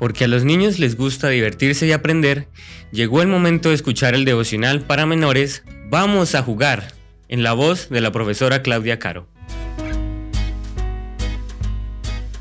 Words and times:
porque 0.00 0.24
a 0.24 0.28
los 0.28 0.44
niños 0.44 0.80
les 0.80 0.96
gusta 0.96 1.28
divertirse 1.28 1.86
y 1.86 1.92
aprender, 1.92 2.48
llegó 2.90 3.22
el 3.22 3.28
momento 3.28 3.68
de 3.68 3.76
escuchar 3.76 4.14
el 4.14 4.24
devocional 4.24 4.80
para 4.80 5.06
menores 5.06 5.62
Vamos 5.90 6.36
a 6.36 6.42
jugar, 6.42 6.94
en 7.28 7.42
la 7.42 7.52
voz 7.52 7.90
de 7.90 8.00
la 8.00 8.10
profesora 8.10 8.62
Claudia 8.62 8.98
Caro. 8.98 9.26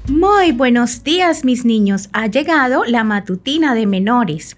Muy 0.07 0.51
buenos 0.51 1.03
días 1.03 1.43
mis 1.43 1.65
niños, 1.65 2.09
ha 2.13 2.27
llegado 2.27 2.85
la 2.85 3.03
matutina 3.03 3.75
de 3.75 3.87
menores. 3.87 4.55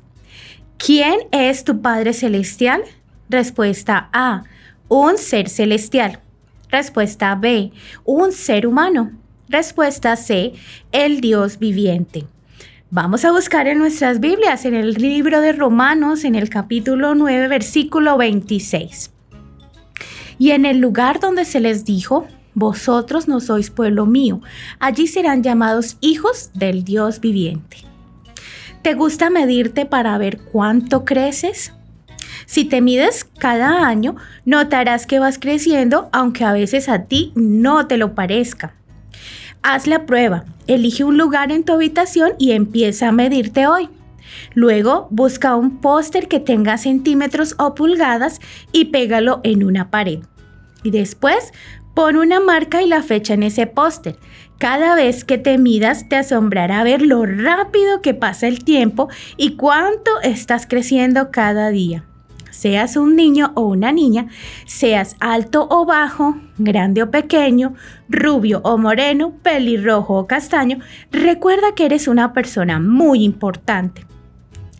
¿Quién 0.78 1.22
es 1.32 1.64
tu 1.64 1.82
Padre 1.82 2.14
Celestial? 2.14 2.82
Respuesta 3.30 4.10
A, 4.14 4.44
un 4.90 5.18
ser 5.18 5.50
celestial. 5.50 6.20
Respuesta 6.70 7.34
B, 7.36 7.72
un 8.04 8.32
ser 8.32 8.68
humano. 8.68 9.14
Respuesta 9.50 10.16
C, 10.18 10.54
el 10.92 11.22
Dios 11.22 11.60
viviente. 11.60 12.26
Vamos 12.94 13.24
a 13.24 13.32
buscar 13.32 13.68
en 13.68 13.78
nuestras 13.78 14.20
Biblias, 14.20 14.66
en 14.66 14.74
el 14.74 14.96
libro 14.96 15.40
de 15.40 15.54
Romanos, 15.54 16.26
en 16.26 16.36
el 16.36 16.50
capítulo 16.50 17.16
9, 17.16 17.48
versículo 17.48 18.18
26. 18.18 19.12
Y 20.38 20.52
en 20.52 20.66
el 20.66 20.80
lugar 20.80 21.22
donde 21.22 21.46
se 21.46 21.62
les 21.62 21.86
dijo, 21.86 22.28
vosotros 22.54 23.30
no 23.30 23.40
sois 23.40 23.70
pueblo 23.70 24.06
mío, 24.06 24.42
allí 24.78 25.08
serán 25.08 25.42
llamados 25.42 25.96
hijos 26.02 26.52
del 26.54 26.84
Dios 26.84 27.22
viviente. 27.22 27.78
¿Te 28.82 28.94
gusta 28.94 29.30
medirte 29.30 29.86
para 29.86 30.18
ver 30.18 30.42
cuánto 30.42 31.06
creces? 31.06 31.74
Si 32.46 32.66
te 32.66 32.82
mides 32.82 33.24
cada 33.24 33.88
año, 33.88 34.18
notarás 34.44 35.08
que 35.08 35.20
vas 35.20 35.40
creciendo, 35.40 36.10
aunque 36.12 36.44
a 36.44 36.52
veces 36.52 36.90
a 36.90 37.06
ti 37.06 37.32
no 37.36 37.88
te 37.88 37.96
lo 37.96 38.16
parezca. 38.16 38.76
Haz 39.64 39.86
la 39.86 40.08
prueba, 40.08 40.46
elige 40.66 41.04
un 41.04 41.18
lugar 41.18 41.52
en 41.52 41.64
tu 41.64 41.74
habitación 41.74 42.32
y 42.40 42.52
empieza 42.52 43.10
a 43.10 43.12
medirte 43.12 43.68
hoy. 43.68 43.90
Luego 44.56 45.08
busca 45.12 45.56
un 45.56 45.82
póster 45.82 46.28
que 46.28 46.40
tenga 46.40 46.80
centímetros 46.80 47.56
o 47.60 47.76
pulgadas 47.76 48.40
y 48.72 48.86
pégalo 48.86 49.40
en 49.44 49.64
una 49.64 49.92
pared. 49.92 50.20
Y 50.84 50.90
después 50.90 51.52
pon 51.94 52.16
una 52.16 52.40
marca 52.40 52.82
y 52.82 52.88
la 52.88 53.04
fecha 53.04 53.36
en 53.36 53.44
ese 53.44 53.68
póster. 53.68 54.16
Cada 54.58 54.96
vez 54.96 55.24
que 55.24 55.38
te 55.38 55.60
midas 55.60 56.10
te 56.10 56.16
asombrará 56.16 56.84
ver 56.84 57.04
lo 57.04 57.26
rápido 57.26 58.02
que 58.02 58.16
pasa 58.16 58.48
el 58.48 58.64
tiempo 58.64 59.10
y 59.38 59.58
cuánto 59.58 60.22
estás 60.24 60.66
creciendo 60.66 61.30
cada 61.30 61.70
día 61.70 62.06
seas 62.52 62.96
un 62.96 63.16
niño 63.16 63.52
o 63.56 63.62
una 63.62 63.92
niña, 63.92 64.28
seas 64.66 65.16
alto 65.20 65.68
o 65.70 65.86
bajo, 65.86 66.36
grande 66.58 67.02
o 67.02 67.10
pequeño, 67.10 67.74
rubio 68.08 68.62
o 68.64 68.78
moreno, 68.78 69.34
pelirrojo 69.42 70.20
o 70.20 70.28
castaño, 70.28 70.80
recuerda 71.12 71.74
que 71.74 71.86
eres 71.86 72.08
una 72.08 72.34
persona 72.34 72.80
muy 72.80 73.24
importante. 73.24 74.06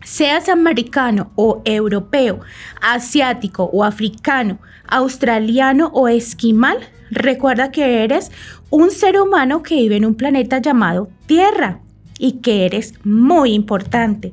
Seas 0.04 0.48
americano 0.48 1.32
o 1.36 1.62
europeo, 1.64 2.40
asiático 2.80 3.64
o 3.72 3.84
africano, 3.84 4.58
australiano 4.86 5.90
o 5.94 6.08
esquimal, 6.08 6.78
recuerda 7.10 7.70
que 7.70 8.04
eres 8.04 8.30
un 8.70 8.90
ser 8.90 9.20
humano 9.20 9.62
que 9.62 9.76
vive 9.76 9.96
en 9.96 10.06
un 10.06 10.14
planeta 10.14 10.58
llamado 10.58 11.08
Tierra 11.26 11.80
y 12.18 12.40
que 12.40 12.66
eres 12.66 12.94
muy 13.04 13.52
importante. 13.52 14.32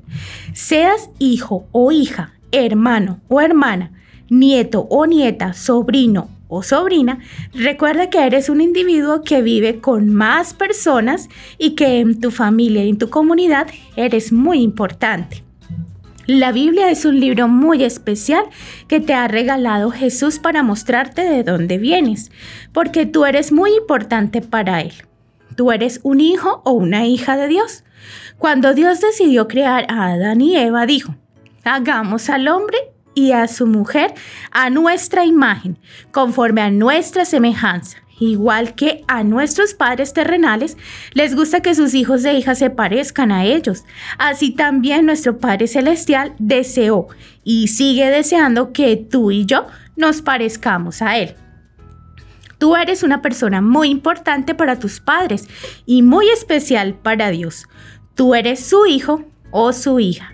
Seas 0.54 1.10
hijo 1.20 1.68
o 1.72 1.92
hija, 1.92 2.34
hermano 2.52 3.20
o 3.28 3.42
hermana, 3.42 3.92
nieto 4.30 4.88
o 4.90 5.06
nieta, 5.06 5.54
sobrino 5.54 6.30
o 6.48 6.64
sobrina, 6.64 7.20
recuerda 7.54 8.10
que 8.10 8.26
eres 8.26 8.50
un 8.50 8.62
individuo 8.62 9.22
que 9.24 9.42
vive 9.42 9.80
con 9.80 10.14
más 10.14 10.54
personas 10.54 11.30
y 11.58 11.76
que 11.76 12.00
en 12.00 12.20
tu 12.20 12.32
familia 12.32 12.84
y 12.84 12.90
en 12.90 12.98
tu 12.98 13.10
comunidad 13.10 13.68
eres 13.96 14.32
muy 14.32 14.62
importante. 14.62 15.44
La 16.26 16.52
Biblia 16.52 16.92
es 16.92 17.06
un 17.06 17.20
libro 17.20 17.48
muy 17.48 17.84
especial 17.84 18.46
que 18.88 19.00
te 19.00 19.16
ha 19.16 19.28
regalado 19.28 19.90
Jesús 19.90 20.38
para 20.38 20.62
mostrarte 20.62 21.24
de 21.24 21.44
dónde 21.44 21.80
vienes, 21.80 22.32
porque 22.72 23.08
tú 23.08 23.26
eres 23.26 23.52
muy 23.52 23.76
importante 23.76 24.42
para 24.42 24.82
Él. 24.82 24.94
Tú 25.56 25.72
eres 25.72 26.00
un 26.04 26.22
hijo 26.22 26.62
o 26.66 26.72
una 26.74 27.08
hija 27.08 27.36
de 27.36 27.48
Dios. 27.48 27.84
Cuando 28.38 28.76
Dios 28.76 29.02
decidió 29.02 29.48
crear 29.48 29.88
a 29.90 30.12
Adán 30.12 30.42
y 30.42 30.56
Eva, 30.56 30.86
dijo, 30.86 31.16
hagamos 31.76 32.30
al 32.30 32.48
hombre 32.48 32.78
y 33.14 33.32
a 33.32 33.48
su 33.48 33.68
mujer 33.68 34.14
a 34.52 34.70
nuestra 34.70 35.26
imagen, 35.26 35.78
conforme 36.12 36.62
a 36.62 36.72
nuestra 36.72 37.26
semejanza. 37.26 37.98
Igual 38.20 38.76
que 38.76 39.06
a 39.08 39.24
nuestros 39.24 39.74
padres 39.74 40.12
terrenales, 40.12 40.78
les 41.14 41.36
gusta 41.36 41.62
que 41.62 41.74
sus 41.74 41.94
hijos 41.94 42.26
e 42.26 42.34
hijas 42.34 42.60
se 42.60 42.70
parezcan 42.70 43.32
a 43.32 43.46
ellos. 43.46 43.86
Así 44.18 44.52
también 44.52 45.06
nuestro 45.06 45.38
Padre 45.38 45.68
Celestial 45.68 46.34
deseó 46.38 47.08
y 47.46 47.70
sigue 47.70 48.10
deseando 48.10 48.74
que 48.74 48.98
tú 48.98 49.32
y 49.32 49.46
yo 49.46 49.68
nos 49.96 50.22
parezcamos 50.22 51.02
a 51.02 51.18
Él. 51.18 51.36
Tú 52.58 52.76
eres 52.76 53.04
una 53.04 53.22
persona 53.22 53.62
muy 53.62 53.88
importante 53.88 54.54
para 54.54 54.78
tus 54.78 55.00
padres 55.00 55.48
y 55.86 56.02
muy 56.02 56.28
especial 56.30 56.96
para 56.96 57.32
Dios. 57.32 57.68
Tú 58.16 58.36
eres 58.36 58.60
su 58.60 58.86
hijo 58.86 59.24
o 59.52 59.72
su 59.72 60.02
hija. 60.02 60.34